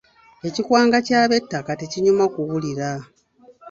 Ekikwanga 0.47 0.97
ky'abettaka 1.07 1.71
tekinyuma 1.79 2.25
kuwulira. 2.33 2.89